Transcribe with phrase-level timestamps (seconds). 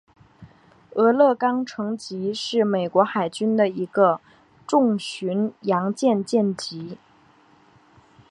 [0.95, 4.19] 俄勒冈城级是美国海军的一个
[4.65, 6.97] 重巡洋舰舰级。